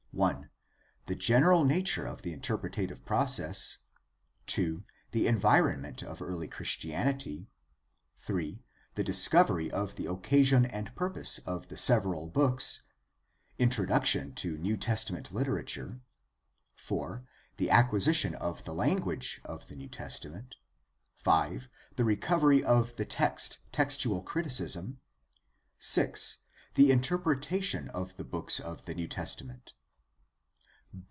[0.13, 0.49] 1.
[1.05, 3.77] The general nature of the interpretative process.
[4.47, 4.83] 2.
[5.11, 7.47] The environment of early Christianity.
[8.17, 8.61] 3.
[8.95, 12.83] The discovery of the occasion and purpose of the several books—
[13.71, 16.01] Introduction to New Testament literature.
[16.75, 17.23] 4.
[17.55, 20.55] The acquisition of the language of the New Testament.
[21.15, 21.69] 5.
[21.95, 24.99] The recovery of the text: Textual criticism.
[25.79, 26.39] 6.
[26.73, 29.71] The interpretation of the books of the New Testament.